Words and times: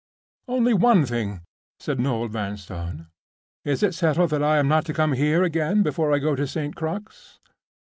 "Only 0.47 0.73
one 0.73 1.05
thing," 1.05 1.41
said 1.79 1.99
Noel 1.99 2.27
Vanstone. 2.27 3.05
"Is 3.63 3.83
it 3.83 3.93
settled 3.93 4.31
that 4.31 4.41
I 4.41 4.57
am 4.57 4.67
not 4.67 4.83
to 4.87 4.95
come 4.95 5.13
here 5.13 5.43
again 5.43 5.83
before 5.83 6.11
I 6.11 6.17
go 6.17 6.35
to 6.35 6.47
St. 6.47 6.75
Crux?" 6.75 7.37